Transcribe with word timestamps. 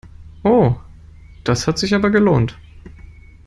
Oh, 0.43 0.75
das 1.43 1.67
hat 1.67 1.77
sich 1.77 1.93
aber 1.93 2.09
gelohnt! 2.09 2.57